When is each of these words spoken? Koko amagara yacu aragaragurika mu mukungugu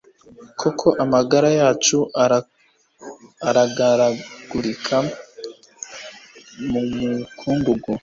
Koko 0.59 0.87
amagara 1.03 1.49
yacu 1.59 1.97
aragaragurika 3.47 4.97
mu 6.71 6.81
mukungugu 6.95 7.91